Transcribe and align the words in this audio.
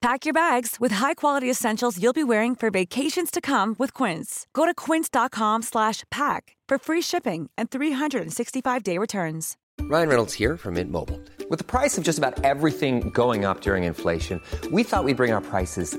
Pack 0.00 0.24
your 0.24 0.32
bags 0.32 0.76
with 0.80 0.92
high-quality 0.92 1.50
essentials 1.50 2.02
you'll 2.02 2.14
be 2.14 2.24
wearing 2.24 2.54
for 2.56 2.70
vacations 2.70 3.30
to 3.30 3.40
come 3.42 3.76
with 3.78 3.92
Quince. 3.92 4.46
Go 4.54 4.64
to 4.64 4.72
quince.com/pack 4.74 6.56
for 6.68 6.78
free 6.78 7.02
shipping 7.02 7.50
and 7.58 7.70
365-day 7.70 8.96
returns. 8.98 9.56
Ryan 9.82 10.08
Reynolds 10.08 10.34
here 10.34 10.56
from 10.56 10.74
Mint 10.74 10.90
Mobile. 10.90 11.20
With 11.50 11.58
the 11.58 11.64
price 11.64 11.98
of 11.98 12.04
just 12.04 12.18
about 12.18 12.44
everything 12.44 13.10
going 13.10 13.44
up 13.44 13.60
during 13.60 13.84
inflation, 13.84 14.40
we 14.70 14.84
thought 14.84 15.04
we'd 15.04 15.16
bring 15.16 15.32
our 15.32 15.40
prices 15.40 15.98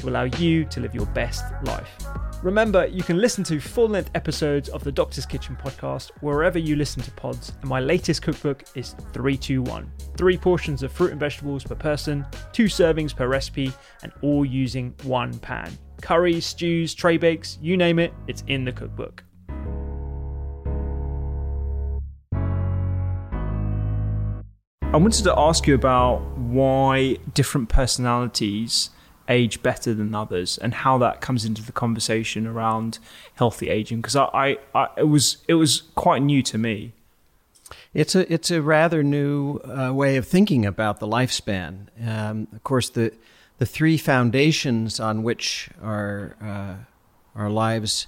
to 0.00 0.08
allow 0.08 0.24
you 0.24 0.64
to 0.64 0.80
live 0.80 0.94
your 0.94 1.06
best 1.06 1.44
life. 1.64 1.96
Remember, 2.42 2.86
you 2.86 3.02
can 3.02 3.18
listen 3.18 3.44
to 3.44 3.60
full 3.60 3.88
length 3.88 4.10
episodes 4.14 4.70
of 4.70 4.82
the 4.82 4.90
Doctor's 4.90 5.26
Kitchen 5.26 5.58
podcast 5.62 6.10
wherever 6.20 6.58
you 6.58 6.74
listen 6.74 7.02
to 7.02 7.10
pods, 7.10 7.52
and 7.60 7.68
my 7.68 7.80
latest 7.80 8.22
cookbook 8.22 8.64
is 8.74 8.94
321. 9.12 9.92
Three 10.16 10.38
portions 10.38 10.82
of 10.82 10.90
fruit 10.90 11.10
and 11.10 11.20
vegetables 11.20 11.64
per 11.64 11.74
person, 11.74 12.24
two 12.52 12.64
servings 12.64 13.14
per 13.14 13.28
recipe, 13.28 13.72
and 14.02 14.10
all 14.22 14.44
using 14.44 14.94
one 15.02 15.38
pan. 15.40 15.70
Curries, 16.00 16.46
stews, 16.46 16.94
tray 16.94 17.18
bakes, 17.18 17.58
you 17.60 17.76
name 17.76 17.98
it, 17.98 18.14
it's 18.26 18.42
in 18.46 18.64
the 18.64 18.72
cookbook. 18.72 19.22
I 24.92 24.96
wanted 24.96 25.24
to 25.24 25.38
ask 25.38 25.66
you 25.66 25.74
about 25.74 26.20
why 26.36 27.16
different 27.34 27.68
personalities 27.68 28.90
age 29.30 29.62
better 29.62 29.94
than 29.94 30.14
others 30.14 30.58
and 30.58 30.74
how 30.74 30.98
that 30.98 31.20
comes 31.20 31.44
into 31.44 31.62
the 31.62 31.72
conversation 31.72 32.46
around 32.46 32.98
healthy 33.34 33.70
aging 33.70 34.00
because 34.00 34.16
I, 34.16 34.24
I, 34.34 34.58
I, 34.74 34.88
it 34.98 35.08
was 35.08 35.38
it 35.48 35.54
was 35.54 35.84
quite 35.94 36.20
new 36.22 36.42
to 36.42 36.58
me 36.58 36.92
It's 37.94 38.14
a 38.14 38.32
it's 38.32 38.50
a 38.50 38.60
rather 38.62 39.02
new 39.02 39.58
uh, 39.58 39.92
way 39.92 40.16
of 40.16 40.26
thinking 40.26 40.64
about 40.66 41.00
the 41.00 41.06
lifespan. 41.06 41.86
Um, 42.06 42.48
of 42.54 42.62
course, 42.62 42.90
the 42.90 43.12
the 43.58 43.66
three 43.66 43.96
foundations 43.98 45.00
on 45.00 45.22
which 45.22 45.70
our 45.82 46.36
uh, 46.40 46.74
our 47.34 47.50
lives 47.50 48.06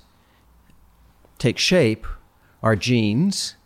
take 1.38 1.58
shape 1.58 2.06
are 2.62 2.76
genes, 2.76 3.56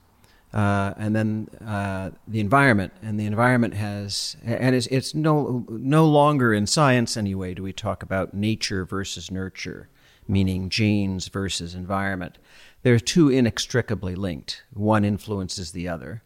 uh, 0.56 0.94
and 0.97 1.15
then 1.15 1.49
uh, 1.67 2.11
the 2.27 2.41
environment. 2.41 2.91
And 3.03 3.21
the 3.21 3.27
environment 3.27 3.75
has 3.75 4.39
and 4.43 4.75
it's, 4.75 4.87
it's 4.87 5.15
no 5.15 5.67
no 5.69 6.06
longer 6.06 6.55
in 6.55 6.67
science 6.67 7.17
anyway 7.17 7.53
do 7.53 7.62
we 7.62 7.75
talk 7.75 8.03
about 8.03 8.33
nature 8.33 8.87
versus 8.87 9.31
nurture, 9.31 9.91
meaning 10.27 10.71
genes 10.71 11.28
versus 11.28 11.75
environment. 11.75 12.39
They're 12.83 12.99
two 12.99 13.28
inextricably 13.28 14.15
linked. 14.15 14.62
One 14.72 15.05
influences 15.05 15.72
the 15.72 15.89
other. 15.89 16.22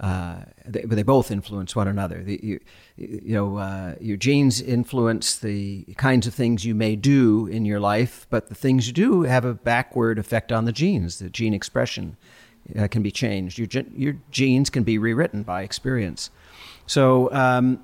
Uh, 0.00 0.46
they, 0.66 0.80
but 0.80 0.96
they 0.96 1.02
both 1.02 1.30
influence 1.30 1.76
one 1.76 1.86
another. 1.86 2.24
The, 2.24 2.40
you, 2.42 2.60
you 2.96 3.34
know, 3.34 3.58
uh, 3.58 3.94
your 4.00 4.16
genes 4.16 4.60
influence 4.60 5.36
the 5.36 5.84
kinds 5.98 6.26
of 6.26 6.34
things 6.34 6.64
you 6.64 6.74
may 6.74 6.96
do 6.96 7.46
in 7.46 7.66
your 7.66 7.80
life, 7.80 8.26
but 8.30 8.48
the 8.48 8.54
things 8.54 8.86
you 8.86 8.94
do 8.94 9.22
have 9.22 9.44
a 9.44 9.52
backward 9.52 10.18
effect 10.18 10.50
on 10.50 10.64
the 10.64 10.72
genes. 10.72 11.18
The 11.18 11.28
gene 11.28 11.52
expression 11.52 12.16
uh, 12.78 12.88
can 12.88 13.02
be 13.02 13.10
changed. 13.10 13.58
Your, 13.58 13.84
your 13.94 14.16
genes 14.30 14.70
can 14.70 14.82
be 14.82 14.98
rewritten 14.98 15.42
by 15.42 15.62
experience. 15.62 16.30
So, 16.86 17.32
um, 17.32 17.82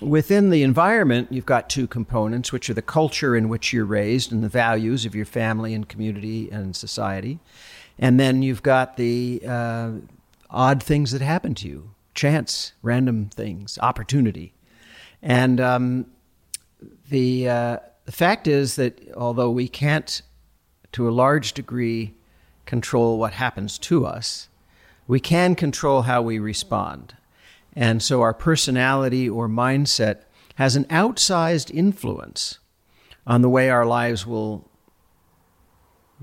within 0.00 0.50
the 0.50 0.62
environment, 0.62 1.28
you've 1.30 1.46
got 1.46 1.68
two 1.68 1.86
components, 1.86 2.52
which 2.52 2.68
are 2.70 2.74
the 2.74 2.82
culture 2.82 3.34
in 3.36 3.48
which 3.48 3.72
you're 3.72 3.84
raised 3.84 4.32
and 4.32 4.44
the 4.44 4.48
values 4.48 5.04
of 5.04 5.14
your 5.14 5.24
family 5.24 5.74
and 5.74 5.88
community 5.88 6.50
and 6.50 6.76
society. 6.76 7.38
And 7.98 8.20
then 8.20 8.42
you've 8.42 8.62
got 8.62 8.96
the 8.96 9.42
uh, 9.46 9.92
odd 10.50 10.82
things 10.82 11.10
that 11.12 11.22
happen 11.22 11.54
to 11.56 11.68
you 11.68 11.90
chance, 12.14 12.72
random 12.82 13.26
things, 13.26 13.78
opportunity. 13.80 14.52
And 15.22 15.60
um, 15.60 16.06
the, 17.10 17.48
uh, 17.48 17.78
the 18.06 18.12
fact 18.12 18.48
is 18.48 18.74
that 18.74 19.00
although 19.16 19.50
we 19.50 19.68
can't, 19.68 20.20
to 20.92 21.08
a 21.08 21.10
large 21.10 21.52
degree, 21.52 22.14
control 22.68 23.18
what 23.18 23.32
happens 23.32 23.78
to 23.78 24.06
us, 24.06 24.48
we 25.08 25.18
can 25.18 25.54
control 25.54 26.02
how 26.02 26.20
we 26.22 26.38
respond. 26.38 27.16
And 27.74 28.02
so 28.02 28.20
our 28.20 28.34
personality 28.34 29.28
or 29.28 29.48
mindset 29.48 30.22
has 30.56 30.76
an 30.76 30.84
outsized 30.84 31.70
influence 31.74 32.58
on 33.26 33.40
the 33.42 33.48
way 33.48 33.70
our 33.70 33.86
lives 33.86 34.26
will 34.26 34.70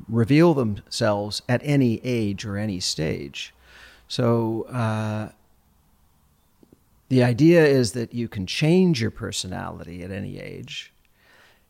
reveal 0.08 0.54
themselves 0.54 1.42
at 1.50 1.62
any 1.64 2.00
age 2.04 2.46
or 2.46 2.58
any 2.58 2.80
stage. 2.80 3.54
So 4.08 4.64
uh, 4.64 5.30
the 7.10 7.24
idea 7.24 7.66
is 7.66 7.94
that 7.94 8.14
you 8.14 8.28
can 8.28 8.46
change 8.46 9.02
your 9.02 9.12
personality 9.12 10.04
at 10.04 10.12
any 10.12 10.40
age 10.40 10.94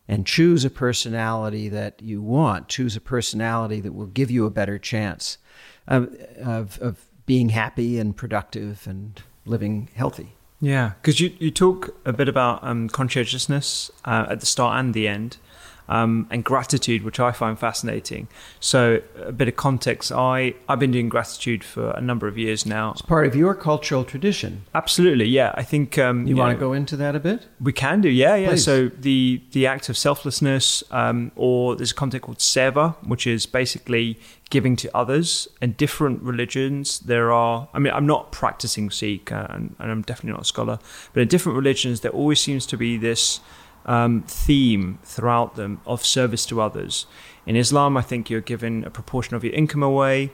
and 0.08 0.26
choose 0.26 0.64
a 0.64 0.70
personality 0.70 1.70
that 1.70 2.02
you 2.02 2.22
want, 2.22 2.68
choose 2.68 2.96
a 2.96 3.02
personality 3.02 3.80
that 3.82 3.94
will 3.94 4.06
give 4.06 4.30
you 4.30 4.46
a 4.46 4.52
better 4.52 4.78
chance 4.78 5.38
of, 5.88 6.14
of, 6.38 6.80
of 6.82 7.06
being 7.26 7.50
happy 7.50 8.00
and 8.00 8.16
productive 8.16 8.86
and 8.88 9.22
living 9.46 9.90
healthy. 9.96 10.34
yeah 10.62 10.92
because 11.02 11.20
you, 11.20 11.36
you 11.40 11.52
talk 11.52 11.96
a 12.06 12.14
bit 12.14 12.28
about 12.28 12.64
um, 12.64 12.90
conscientiousness 12.90 13.92
uh, 14.06 14.26
at 14.30 14.40
the 14.40 14.46
start 14.46 14.80
and 14.80 14.94
the 14.94 15.08
end 15.08 15.38
um, 15.88 16.28
and 16.30 16.44
gratitude, 16.44 17.04
which 17.04 17.20
I 17.20 17.32
find 17.32 17.58
fascinating. 17.58 18.28
So, 18.60 19.02
a 19.22 19.32
bit 19.32 19.48
of 19.48 19.56
context: 19.56 20.12
I 20.12 20.56
I've 20.68 20.80
been 20.80 20.92
doing 20.92 21.10
gratitude 21.10 21.64
for 21.64 21.92
a 21.92 22.02
number 22.02 22.28
of 22.28 22.38
years 22.38 22.66
now. 22.66 22.92
It's 22.92 23.02
part 23.02 23.28
of 23.28 23.36
your 23.36 23.54
cultural 23.56 24.04
tradition. 24.04 24.64
Absolutely, 24.74 25.26
yeah. 25.26 25.54
I 25.56 25.64
think 25.64 25.98
um, 25.98 26.28
You, 26.28 26.36
want 26.36 26.50
know, 26.50 26.56
to 26.56 26.60
go 26.60 26.74
into 26.74 26.96
that 26.98 27.16
a 27.16 27.20
bit? 27.20 27.48
We 27.60 27.74
can 27.74 28.02
do, 28.02 28.10
yeah, 28.10 28.36
yeah. 28.36 28.50
Please. 28.50 28.64
So 28.64 28.90
the 28.90 29.42
the 29.52 29.68
act 29.68 29.90
of 29.90 29.98
selflessness, 29.98 30.84
um, 30.92 31.32
or 31.36 31.76
there's 31.76 31.92
a 31.92 31.96
concept 31.96 32.26
called 32.26 32.40
seva, 32.40 32.96
which 33.06 33.28
is 33.28 33.46
basically 33.46 34.20
giving 34.50 34.76
to 34.78 34.96
others. 34.96 35.48
And 35.62 35.76
different 35.78 36.22
religions, 36.22 37.00
there 37.00 37.32
are. 37.32 37.68
I 37.74 37.80
mean, 37.80 37.94
I'm 37.94 38.08
not 38.08 38.32
practicing 38.32 38.90
Sikh, 38.90 39.32
uh, 39.32 39.48
and, 39.50 39.76
and 39.80 39.92
I'm 39.92 40.02
definitely 40.02 40.32
not 40.32 40.42
a 40.42 40.46
scholar, 40.46 40.80
but 41.14 41.22
in 41.22 41.28
different 41.28 41.56
religions, 41.56 42.02
there 42.02 42.12
always 42.12 42.40
seems 42.40 42.66
to 42.68 42.78
be 42.78 42.98
this 42.98 43.40
um, 43.86 44.24
theme 44.24 45.00
throughout 45.04 45.56
them 45.56 45.82
of 45.86 46.06
service 46.06 46.46
to 46.48 46.62
others. 46.62 47.06
In 47.46 47.56
Islam, 47.56 47.96
I 47.96 48.02
think 48.02 48.30
you're 48.30 48.42
given 48.42 48.84
a 48.84 48.90
proportion 48.90 49.36
of 49.36 49.44
your 49.44 49.54
income 49.54 49.84
away. 49.84 50.32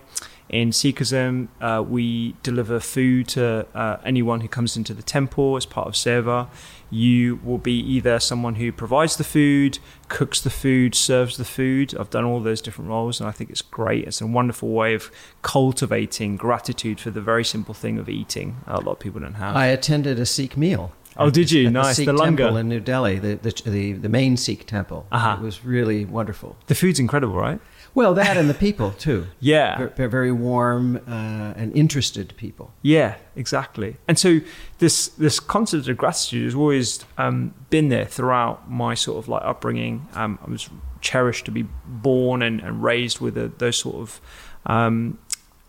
In 0.48 0.72
Sikhism, 0.72 1.48
uh, 1.62 1.82
we 1.82 2.36
deliver 2.44 2.82
food 2.82 3.30
to 3.30 3.66
uh, 3.74 3.98
anyone 4.04 4.42
who 4.42 4.50
comes 4.50 4.76
into 4.76 4.94
the 4.94 5.02
temple 5.02 5.56
as 5.56 5.66
part 5.66 5.88
of 5.88 5.94
seva. 5.94 6.50
You 6.90 7.40
will 7.42 7.58
be 7.58 7.80
either 7.80 8.20
someone 8.20 8.56
who 8.56 8.74
provides 8.74 9.16
the 9.16 9.24
food, 9.24 9.80
cooks 10.10 10.42
the 10.42 10.50
food, 10.50 10.94
serves 10.94 11.38
the 11.38 11.46
food. 11.46 11.96
I've 11.96 12.10
done 12.10 12.26
all 12.26 12.42
those 12.42 12.62
different 12.62 12.90
roles, 12.90 13.22
and 13.22 13.30
I 13.30 13.32
think 13.32 13.50
it's 13.50 13.62
great. 13.62 14.06
It's 14.06 14.20
a 14.20 14.28
wonderful 14.28 14.70
way 14.70 14.94
of 14.94 15.10
cultivating 15.42 16.36
gratitude 16.36 17.00
for 17.00 17.12
the 17.12 17.22
very 17.22 17.46
simple 17.46 17.74
thing 17.74 17.98
of 17.98 18.10
eating. 18.10 18.58
A 18.68 18.82
lot 18.82 18.94
of 18.94 19.00
people 19.00 19.22
don't 19.22 19.36
have. 19.36 19.56
I 19.56 19.68
attended 19.68 20.20
a 20.20 20.26
Sikh 20.26 20.58
meal. 20.58 20.92
Oh, 21.18 21.30
did 21.30 21.52
you? 21.52 21.68
At 21.68 21.74
Nice. 21.74 21.88
The 21.88 21.94
Sikh 21.96 22.06
The 22.08 22.14
langar. 22.14 22.38
temple 22.46 22.58
in 22.58 22.70
New 22.70 22.80
Delhi, 22.80 23.20
the, 23.20 23.36
the, 23.36 23.70
the, 23.70 23.94
the 23.94 24.10
main 24.10 24.38
Sikh 24.38 24.66
temple. 24.66 25.06
Uh-huh. 25.12 25.38
It 25.40 25.44
was 25.44 25.64
really 25.66 26.06
wonderful. 26.06 26.56
the 26.68 26.76
food's 26.76 27.00
incredible, 27.00 27.36
right? 27.36 27.60
Well, 27.94 28.14
that 28.14 28.38
and 28.38 28.50
the 28.50 28.54
people 28.54 28.92
too. 28.98 29.28
Yeah. 29.42 29.90
They're 29.96 30.08
very 30.08 30.32
warm 30.32 30.96
uh, 31.08 31.54
and 31.58 31.76
interested 31.76 32.34
people. 32.38 32.74
Yeah, 32.82 33.16
exactly. 33.36 33.98
And 34.08 34.18
so 34.18 34.40
this 34.80 35.10
this 35.10 35.42
concept 35.42 35.90
of 35.90 35.98
gratitude 35.98 36.46
has 36.46 36.56
always 36.56 37.04
um, 37.18 37.54
been 37.70 37.90
there 37.90 38.06
throughout 38.06 38.72
my 38.72 38.94
sort 38.94 39.18
of 39.18 39.28
like 39.28 39.44
upbringing. 39.44 40.08
Um, 40.14 40.40
I 40.46 40.50
was 40.50 40.70
cherished 41.02 41.44
to 41.46 41.52
be 41.52 41.66
born 41.86 42.42
and, 42.42 42.62
and 42.62 42.82
raised 42.82 43.20
with 43.20 43.38
a, 43.38 43.50
those 43.58 43.76
sort 43.76 43.96
of 43.98 44.22
um, 44.68 45.18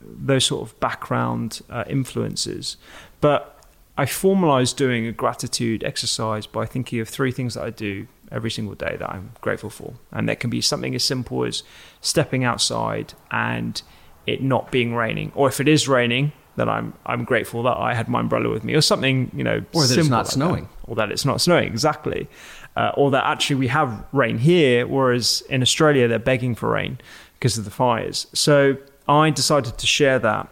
those 0.00 0.44
sort 0.44 0.62
of 0.68 0.78
background 0.78 1.60
uh, 1.70 1.82
influences. 1.88 2.76
But 3.20 3.58
I 3.96 4.06
formalized 4.06 4.76
doing 4.76 5.06
a 5.06 5.12
gratitude 5.12 5.84
exercise 5.84 6.46
by 6.46 6.66
thinking 6.66 7.00
of 7.00 7.08
three 7.08 7.30
things 7.30 7.54
that 7.54 7.64
I 7.64 7.70
do 7.70 8.06
every 8.30 8.50
single 8.50 8.74
day 8.74 8.96
that 8.98 9.10
I'm 9.10 9.32
grateful 9.40 9.70
for. 9.70 9.94
And 10.10 10.28
that 10.28 10.40
can 10.40 10.48
be 10.48 10.60
something 10.60 10.94
as 10.94 11.04
simple 11.04 11.44
as 11.44 11.62
stepping 12.00 12.44
outside 12.44 13.12
and 13.30 13.82
it 14.26 14.42
not 14.42 14.72
being 14.72 14.94
raining. 14.94 15.32
Or 15.34 15.48
if 15.48 15.60
it 15.60 15.68
is 15.68 15.88
raining, 15.88 16.32
then 16.56 16.68
I'm 16.68 16.94
I'm 17.06 17.24
grateful 17.24 17.62
that 17.64 17.76
I 17.76 17.94
had 17.94 18.08
my 18.08 18.20
umbrella 18.20 18.50
with 18.50 18.62
me, 18.64 18.74
or 18.74 18.82
something 18.82 19.30
you 19.34 19.42
know, 19.42 19.64
or 19.72 19.86
that 19.86 19.98
it's 19.98 20.08
not 20.08 20.24
like 20.24 20.32
snowing, 20.32 20.64
that. 20.64 20.90
or 20.90 20.96
that 20.96 21.10
it's 21.10 21.24
not 21.24 21.40
snowing 21.40 21.64
exactly, 21.64 22.28
uh, 22.76 22.92
or 22.94 23.10
that 23.10 23.24
actually 23.24 23.56
we 23.56 23.68
have 23.68 24.04
rain 24.12 24.38
here, 24.38 24.86
whereas 24.86 25.42
in 25.48 25.62
Australia 25.62 26.08
they're 26.08 26.18
begging 26.18 26.54
for 26.54 26.70
rain 26.70 26.98
because 27.38 27.56
of 27.56 27.64
the 27.64 27.70
fires. 27.70 28.26
So 28.34 28.76
I 29.08 29.30
decided 29.30 29.78
to 29.78 29.86
share 29.86 30.18
that 30.18 30.48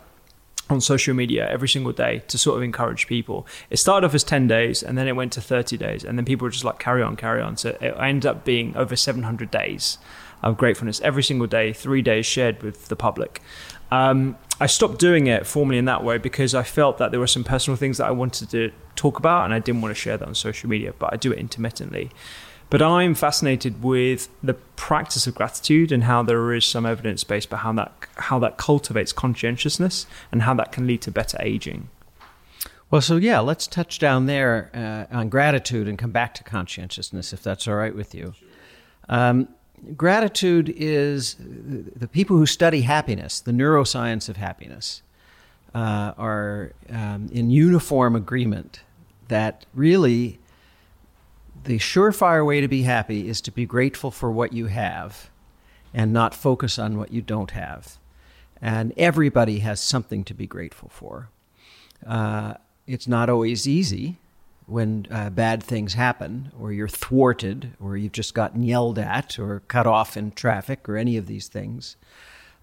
on 0.71 0.81
social 0.81 1.15
media 1.15 1.49
every 1.51 1.69
single 1.69 1.93
day 1.93 2.23
to 2.29 2.39
sort 2.39 2.57
of 2.57 2.63
encourage 2.63 3.07
people. 3.07 3.47
It 3.71 3.79
started 3.79 4.07
off 4.07 4.15
as 4.15 4.25
10 4.25 4.47
days 4.47 4.83
and 4.83 4.97
then 4.97 5.09
it 5.09 5.17
went 5.17 5.33
to 5.35 5.41
30 5.41 5.77
days 5.77 6.05
and 6.05 6.19
then 6.19 6.25
people 6.25 6.47
were 6.47 6.51
just 6.51 6.65
like 6.65 6.79
carry 6.79 7.03
on, 7.03 7.17
carry 7.17 7.43
on. 7.43 7.57
So 7.57 7.77
it 7.81 7.95
ended 7.99 8.27
up 8.27 8.45
being 8.45 8.77
over 8.77 8.97
700 8.97 9.51
days 9.51 9.99
of 10.43 10.57
gratefulness 10.57 11.01
every 11.03 11.23
single 11.23 11.47
day, 11.47 11.73
three 11.73 12.03
days 12.03 12.27
shared 12.27 12.63
with 12.63 12.89
the 12.89 12.97
public. 12.97 13.43
Um, 13.91 14.37
I 14.61 14.67
stopped 14.67 14.99
doing 14.99 15.27
it 15.27 15.47
formally 15.47 15.79
in 15.79 15.87
that 15.87 16.05
way 16.05 16.19
because 16.19 16.55
I 16.55 16.63
felt 16.63 16.99
that 16.99 17.11
there 17.11 17.21
were 17.21 17.27
some 17.27 17.45
personal 17.45 17.77
things 17.77 17.99
that 17.99 18.07
I 18.07 18.11
wanted 18.11 18.51
to 18.51 18.71
talk 18.95 19.19
about 19.19 19.45
and 19.45 19.55
I 19.55 19.59
didn't 19.59 19.81
want 19.81 19.95
to 19.95 20.01
share 20.01 20.17
that 20.17 20.27
on 20.27 20.35
social 20.35 20.69
media, 20.69 20.93
but 20.99 21.13
I 21.13 21.17
do 21.17 21.33
it 21.33 21.39
intermittently. 21.39 22.11
But 22.71 22.81
I'm 22.81 23.17
fascinated 23.17 23.83
with 23.83 24.29
the 24.43 24.55
practice 24.55 25.27
of 25.27 25.35
gratitude 25.35 25.91
and 25.91 26.05
how 26.05 26.23
there 26.23 26.55
is 26.55 26.65
some 26.65 26.87
evidence 26.87 27.25
base 27.25 27.45
behind 27.45 27.79
that, 27.79 27.93
how 28.17 28.39
that 28.39 28.57
cultivates 28.57 29.13
conscientiousness 29.13 30.07
and 30.31 30.43
how 30.43 30.55
that 30.55 30.71
can 30.71 30.87
lead 30.87 31.03
to 31.03 31.11
better 31.11 31.37
aging. 31.41 31.89
Well, 32.91 33.01
so 33.01 33.17
yeah, 33.17 33.41
let's 33.41 33.67
touch 33.67 33.99
down 33.99 34.27
there 34.27 34.71
uh, 34.75 35.17
on 35.17 35.29
gratitude 35.29 35.87
and 35.87 35.99
come 35.99 36.11
back 36.11 36.35
to 36.35 36.45
conscientiousness, 36.45 37.33
if 37.33 37.43
that's 37.43 37.69
all 37.69 37.75
right 37.75 37.95
with 37.95 38.15
you. 38.15 38.35
Um, 39.09 39.49
gratitude 39.97 40.73
is 40.77 41.37
the 41.39 42.09
people 42.09 42.37
who 42.37 42.47
study 42.47 42.83
happiness, 42.83 43.41
the 43.41 43.53
neuroscience 43.53 44.29
of 44.29 44.37
happiness, 44.37 45.03
uh, 45.75 46.15
are 46.19 46.73
um, 46.89 47.29
in 47.33 47.51
uniform 47.51 48.17
agreement 48.17 48.81
that 49.29 49.67
really 49.73 50.40
the 51.65 51.79
surefire 51.79 52.45
way 52.47 52.61
to 52.61 52.69
be 52.69 52.83
happy 52.83 53.29
is 53.29 53.41
to 53.43 53.51
be 53.51 53.67
grateful 53.67 54.11
for 54.11 54.31
what 54.31 54.53
you 54.53 54.67
have 54.67 55.31
and 55.93 56.13
not 56.13 56.35
focus 56.35 56.79
on 56.79 56.97
what 56.99 57.13
you 57.13 57.21
don't 57.21 57.51
have. 57.53 57.99
And 58.63 58.93
everybody 58.97 59.61
has 59.61 59.81
something 59.81 60.25
to 60.25 60.35
be 60.35 60.47
grateful 60.47 60.89
for. 60.89 61.29
Uh, 62.07 62.55
it's 62.87 63.09
not 63.09 63.29
always 63.29 63.67
easy 63.67 64.19
when 64.67 65.07
uh, 65.11 65.31
bad 65.31 65.63
things 65.63 65.95
happen, 65.95 66.53
or 66.59 66.73
you're 66.73 66.89
thwarted, 66.89 67.73
or 67.81 67.97
you've 67.97 68.13
just 68.13 68.35
gotten 68.35 68.63
yelled 68.63 68.99
at, 68.99 69.39
or 69.39 69.63
cut 69.67 69.87
off 69.87 70.17
in 70.17 70.31
traffic, 70.31 70.89
or 70.89 70.97
any 70.97 71.17
of 71.17 71.27
these 71.27 71.49
things. 71.49 71.97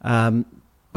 Um, 0.02 0.46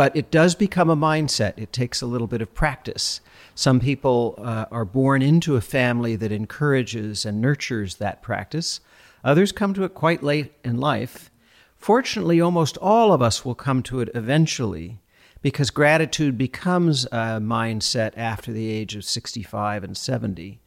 but 0.01 0.17
it 0.17 0.31
does 0.31 0.55
become 0.55 0.89
a 0.89 0.97
mindset. 0.97 1.53
It 1.59 1.75
takes 1.75 2.01
a 2.01 2.07
little 2.07 2.27
bit 2.27 2.41
of 2.41 2.55
practice. 2.55 3.21
Some 3.55 3.81
people 3.81 4.35
uh, 4.39 4.65
are 4.71 4.87
born 4.87 5.21
into 5.21 5.57
a 5.57 5.61
family 5.61 6.17
that 6.17 6.33
encourages 6.33 7.27
and 7.27 7.39
nurtures 7.39 7.97
that 7.97 8.23
practice. 8.23 8.81
Others 9.25 9.53
come 9.53 9.75
to 9.75 9.85
it 9.85 9.93
quite 9.93 10.23
late 10.23 10.55
in 10.65 10.79
life. 10.79 11.31
Fortunately, 11.77 12.41
almost 12.41 12.79
all 12.79 13.13
of 13.13 13.21
us 13.21 13.45
will 13.45 13.55
come 13.55 13.83
to 13.83 14.01
it 14.01 14.09
eventually 14.15 15.01
because 15.43 15.69
gratitude 15.69 16.39
becomes 16.39 17.05
a 17.13 17.39
mindset 17.39 18.15
after 18.17 18.53
the 18.53 18.71
age 18.71 18.97
of 18.97 19.05
65 19.05 19.85
and 19.85 19.99
70 19.99 20.61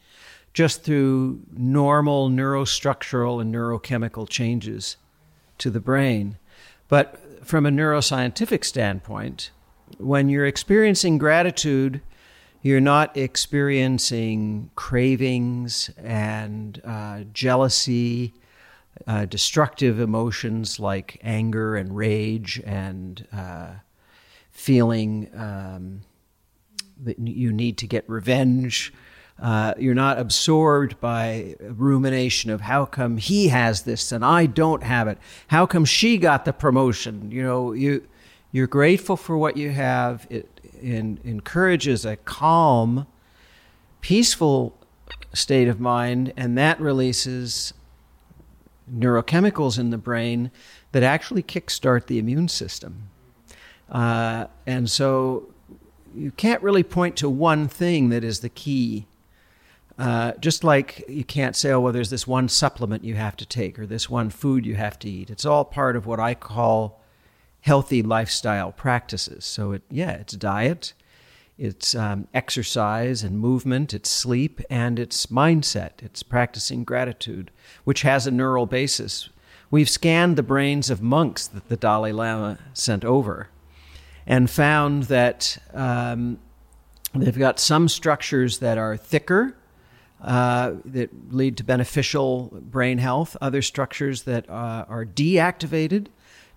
just 0.53 0.83
through 0.83 1.41
normal 1.51 2.29
neurostructural 2.29 3.41
and 3.41 3.51
neurochemical 3.51 4.29
changes 4.29 4.97
to 5.57 5.71
the 5.71 5.79
brain. 5.79 6.37
But 6.87 7.19
from 7.43 7.65
a 7.65 7.69
neuroscientific 7.69 8.63
standpoint, 8.63 9.51
when 9.97 10.29
you're 10.29 10.45
experiencing 10.45 11.17
gratitude, 11.17 12.01
you're 12.61 12.81
not 12.81 13.15
experiencing 13.17 14.71
cravings 14.75 15.89
and 15.97 16.81
uh, 16.85 17.21
jealousy, 17.33 18.33
uh, 19.05 19.25
destructive 19.25 19.99
emotions 19.99 20.79
like 20.79 21.19
anger 21.23 21.75
and 21.75 21.95
rage, 21.95 22.61
and 22.65 23.27
uh, 23.33 23.71
feeling 24.51 25.29
um, 25.35 26.01
that 27.01 27.19
you 27.19 27.51
need 27.51 27.77
to 27.77 27.87
get 27.87 28.07
revenge 28.09 28.93
uh, 29.41 29.73
you're 29.77 29.95
not 29.95 30.19
absorbed 30.19 30.99
by 30.99 31.55
rumination 31.59 32.49
of 32.49 32.61
how 32.61 32.85
come 32.85 33.17
he 33.17 33.49
has 33.49 33.81
this 33.83 34.11
and 34.11 34.23
I 34.23 34.45
don't 34.45 34.83
have 34.83 35.07
it. 35.07 35.17
How 35.47 35.65
come 35.65 35.85
she 35.85 36.17
got 36.17 36.45
the 36.45 36.53
promotion? 36.53 37.31
You 37.31 37.43
know, 37.43 37.73
you 37.73 38.07
you're 38.51 38.67
grateful 38.67 39.17
for 39.17 39.37
what 39.37 39.57
you 39.57 39.71
have. 39.71 40.27
It 40.29 40.47
encourages 40.79 42.05
a 42.05 42.17
calm, 42.17 43.07
peaceful 44.01 44.77
state 45.33 45.67
of 45.67 45.79
mind, 45.79 46.33
and 46.37 46.57
that 46.57 46.79
releases 46.79 47.73
neurochemicals 48.93 49.79
in 49.79 49.89
the 49.89 49.97
brain 49.97 50.51
that 50.91 51.01
actually 51.01 51.41
kickstart 51.41 52.05
the 52.05 52.19
immune 52.19 52.47
system. 52.47 53.09
Uh, 53.89 54.45
and 54.67 54.89
so 54.89 55.49
you 56.15 56.31
can't 56.31 56.61
really 56.61 56.83
point 56.83 57.15
to 57.17 57.29
one 57.29 57.67
thing 57.67 58.09
that 58.09 58.23
is 58.23 58.41
the 58.41 58.49
key 58.49 59.07
uh, 59.97 60.31
just 60.39 60.63
like 60.63 61.05
you 61.07 61.23
can't 61.23 61.55
say, 61.55 61.71
oh, 61.71 61.79
well, 61.79 61.93
there's 61.93 62.09
this 62.09 62.25
one 62.25 62.49
supplement 62.49 63.03
you 63.03 63.15
have 63.15 63.35
to 63.37 63.45
take 63.45 63.77
or 63.77 63.85
this 63.85 64.09
one 64.09 64.29
food 64.29 64.65
you 64.65 64.75
have 64.75 64.97
to 64.99 65.09
eat. 65.09 65.29
It's 65.29 65.45
all 65.45 65.65
part 65.65 65.95
of 65.95 66.05
what 66.05 66.19
I 66.19 66.33
call 66.33 67.01
healthy 67.61 68.01
lifestyle 68.01 68.71
practices. 68.71 69.45
So, 69.45 69.73
it, 69.73 69.83
yeah, 69.91 70.11
it's 70.11 70.33
diet, 70.33 70.93
it's 71.57 71.93
um, 71.93 72.27
exercise 72.33 73.21
and 73.23 73.39
movement, 73.39 73.93
it's 73.93 74.09
sleep, 74.09 74.61
and 74.69 74.97
it's 74.97 75.27
mindset. 75.27 76.01
It's 76.01 76.23
practicing 76.23 76.83
gratitude, 76.83 77.51
which 77.83 78.01
has 78.01 78.25
a 78.25 78.31
neural 78.31 78.65
basis. 78.65 79.29
We've 79.69 79.89
scanned 79.89 80.35
the 80.35 80.43
brains 80.43 80.89
of 80.89 81.01
monks 81.01 81.47
that 81.47 81.69
the 81.69 81.77
Dalai 81.77 82.11
Lama 82.11 82.57
sent 82.73 83.05
over 83.05 83.49
and 84.25 84.49
found 84.49 85.03
that 85.03 85.57
um, 85.73 86.39
they've 87.13 87.37
got 87.37 87.59
some 87.59 87.87
structures 87.87 88.57
that 88.57 88.77
are 88.77 88.97
thicker 88.97 89.55
uh, 90.23 90.73
that 90.85 91.33
lead 91.33 91.57
to 91.57 91.63
beneficial 91.63 92.49
brain 92.61 92.97
health, 92.97 93.35
other 93.41 93.61
structures 93.61 94.23
that 94.23 94.49
uh, 94.49 94.85
are 94.87 95.05
deactivated, 95.05 96.07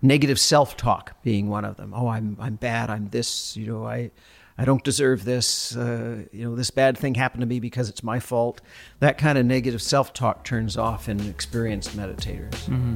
negative 0.01 0.39
self 0.39 0.77
talk 0.77 1.21
being 1.23 1.49
one 1.49 1.65
of 1.65 1.75
them. 1.75 1.93
Oh, 1.93 2.07
I'm, 2.07 2.37
I'm 2.39 2.55
bad, 2.55 2.89
I'm 2.89 3.09
this, 3.09 3.57
you 3.57 3.67
know, 3.67 3.85
I, 3.85 4.11
I 4.57 4.65
don't 4.65 4.83
deserve 4.83 5.25
this, 5.25 5.75
uh, 5.75 6.23
you 6.31 6.49
know, 6.49 6.55
this 6.55 6.71
bad 6.71 6.97
thing 6.97 7.15
happened 7.15 7.41
to 7.41 7.47
me 7.47 7.59
because 7.59 7.89
it's 7.89 8.03
my 8.03 8.19
fault. 8.19 8.61
That 8.99 9.17
kind 9.17 9.37
of 9.37 9.45
negative 9.45 9.81
self 9.81 10.13
talk 10.13 10.43
turns 10.43 10.77
off 10.77 11.09
in 11.09 11.19
experienced 11.27 11.95
meditators. 11.95 12.51
Mm-hmm. 12.65 12.95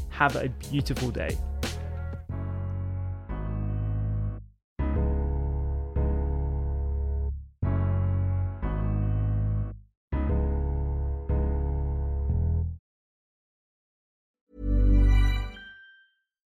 Have 0.11 0.35
a 0.35 0.49
beautiful 0.49 1.09
day. 1.09 1.37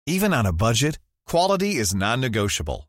Even 0.08 0.32
on 0.32 0.46
a 0.46 0.52
budget, 0.52 1.00
quality 1.26 1.76
is 1.76 1.92
non 1.92 2.20
negotiable. 2.20 2.88